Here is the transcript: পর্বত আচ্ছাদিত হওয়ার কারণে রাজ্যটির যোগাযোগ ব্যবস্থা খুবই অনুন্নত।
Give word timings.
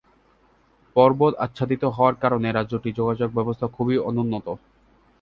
পর্বত 0.95 1.33
আচ্ছাদিত 1.45 1.83
হওয়ার 1.95 2.15
কারণে 2.23 2.47
রাজ্যটির 2.51 2.97
যোগাযোগ 2.99 3.29
ব্যবস্থা 3.37 3.67
খুবই 3.67 3.97
অনুন্নত। 4.09 4.47